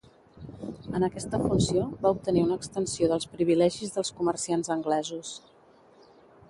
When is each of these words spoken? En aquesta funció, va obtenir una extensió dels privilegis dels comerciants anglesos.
En 0.99 1.03
aquesta 1.07 1.39
funció, 1.43 1.83
va 2.05 2.13
obtenir 2.17 2.43
una 2.47 2.57
extensió 2.63 3.11
dels 3.13 3.29
privilegis 3.35 3.95
dels 3.99 4.13
comerciants 4.23 4.75
anglesos. 4.79 5.35